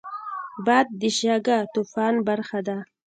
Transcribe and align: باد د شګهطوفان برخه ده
باد 0.65 0.87
د 0.99 1.01
شګهطوفان 1.17 2.13
برخه 2.27 2.59
ده 2.67 2.77